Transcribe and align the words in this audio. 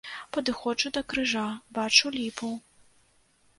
Падыходжу 0.37 0.91
да 0.95 1.03
крыжа, 1.13 1.45
бачу 1.77 2.13
ліпу. 2.19 2.53